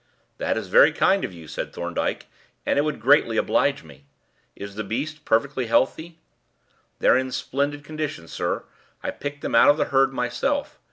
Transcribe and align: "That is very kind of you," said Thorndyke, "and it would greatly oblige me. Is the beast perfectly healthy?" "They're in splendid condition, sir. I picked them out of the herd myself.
"That 0.39 0.57
is 0.57 0.67
very 0.67 0.91
kind 0.91 1.23
of 1.23 1.31
you," 1.31 1.47
said 1.47 1.71
Thorndyke, 1.71 2.25
"and 2.65 2.79
it 2.79 2.81
would 2.81 2.99
greatly 2.99 3.37
oblige 3.37 3.83
me. 3.83 4.05
Is 4.55 4.73
the 4.73 4.83
beast 4.83 5.25
perfectly 5.25 5.67
healthy?" 5.67 6.17
"They're 6.97 7.15
in 7.15 7.31
splendid 7.31 7.83
condition, 7.83 8.27
sir. 8.27 8.63
I 9.03 9.11
picked 9.11 9.41
them 9.41 9.53
out 9.53 9.69
of 9.69 9.77
the 9.77 9.85
herd 9.93 10.11
myself. 10.11 10.79